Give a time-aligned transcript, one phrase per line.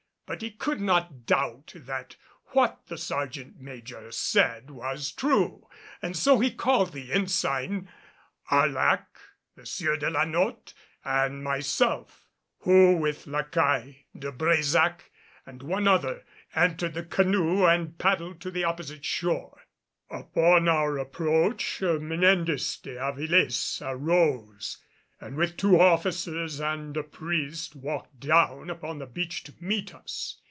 [0.27, 2.15] But he could not doubt that
[2.53, 5.67] what the sergeant major said was true,
[6.01, 7.89] and so he called the Ensign
[8.49, 9.07] Arlac,
[9.57, 12.29] the Sieur de la Notte and myself,
[12.59, 15.01] who with La Caille, De Brésac
[15.45, 16.23] and one other
[16.55, 19.61] entered the canoe and paddled to the opposite shore.
[20.09, 24.77] Upon our approach Menendez de Avilés arose,
[25.23, 30.39] and with two officers and a priest walked down upon the beach to meet us.